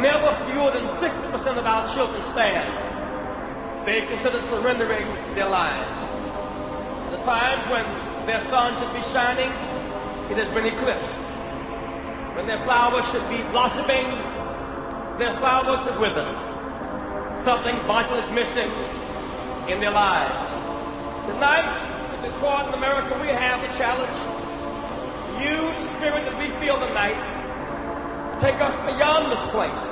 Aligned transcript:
never 0.00 0.34
fewer 0.50 0.70
than 0.70 0.84
60% 0.84 1.58
of 1.58 1.66
our 1.66 1.92
children 1.94 2.22
stand. 2.22 3.86
They 3.86 4.06
consider 4.06 4.40
surrendering 4.40 5.06
their 5.34 5.48
lives. 5.48 6.02
The 7.10 7.22
time 7.22 7.58
when 7.70 7.84
their 8.26 8.40
sun 8.40 8.78
should 8.78 8.92
be 8.94 9.02
shining, 9.12 9.50
it 10.30 10.38
has 10.38 10.48
been 10.50 10.66
eclipsed. 10.66 11.10
When 12.36 12.46
their 12.46 12.62
flowers 12.64 13.10
should 13.10 13.28
be 13.28 13.42
blossoming, 13.50 14.06
their 15.18 15.36
flowers 15.38 15.84
have 15.84 15.98
withered. 15.98 17.40
Something 17.40 17.76
vital 17.86 18.16
is 18.16 18.30
missing 18.30 18.70
in 19.68 19.80
their 19.80 19.90
lives. 19.90 20.52
Tonight, 21.26 22.14
in 22.14 22.30
Detroit 22.30 22.66
and 22.66 22.74
America, 22.74 23.18
we 23.20 23.28
have 23.28 23.60
the 23.60 23.76
challenge. 23.76 24.18
Use 25.42 25.76
the 25.76 25.82
spirit 25.82 26.24
that 26.24 26.38
we 26.38 26.48
feel 26.60 26.78
tonight 26.78 27.39
take 28.40 28.60
us 28.62 28.74
beyond 28.86 29.30
this 29.30 29.42
place. 29.52 29.90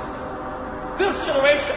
This 0.97 1.25
generation. 1.25 1.75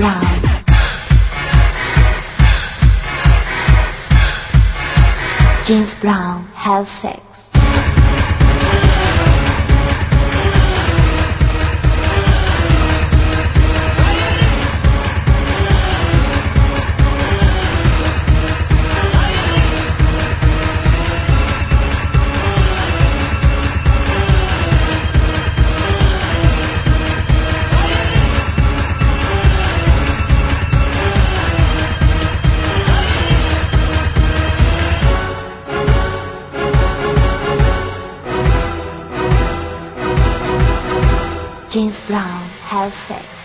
loud. 0.00 0.64
James 5.66 5.94
Brown 5.96 6.44
has 6.54 6.88
sex. 6.88 7.27
healthy 42.68 43.37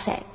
aset. 0.00 0.29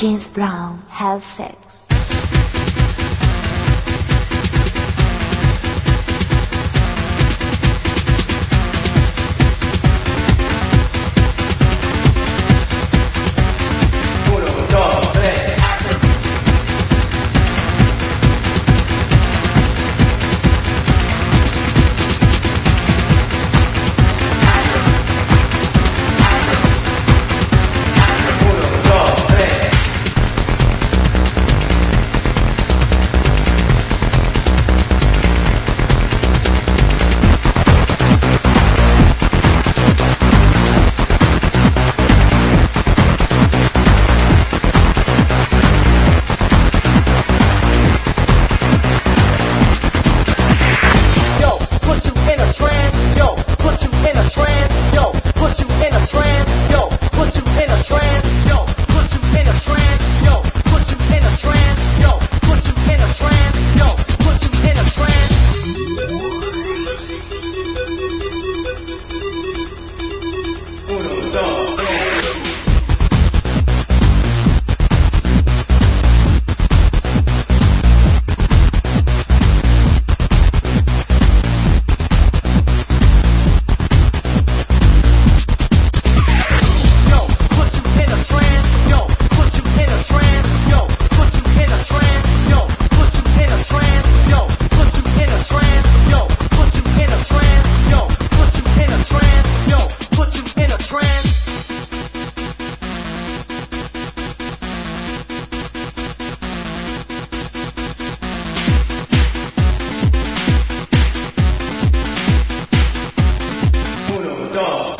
James 0.00 0.28
Brown 0.28 0.82
has 0.88 1.22
said. 1.22 1.69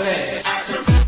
Action. 0.03 1.00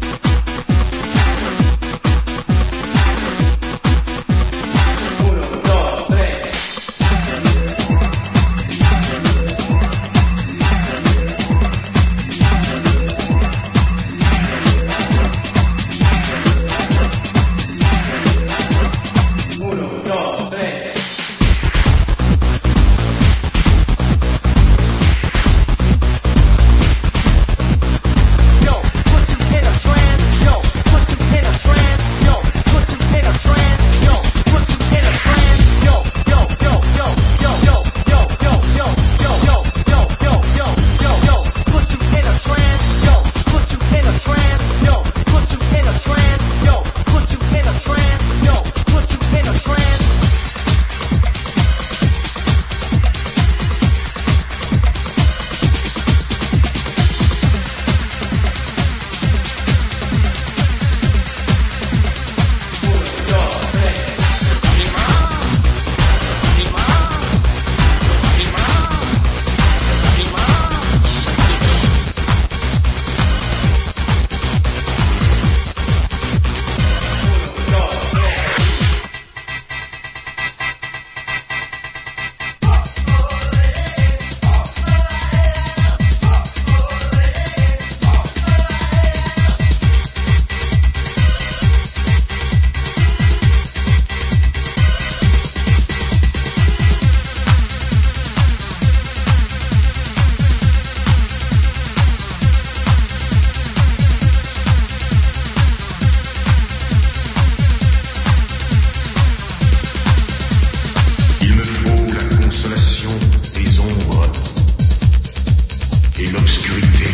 in 116.25 116.33
l'obscurité. 116.33 117.12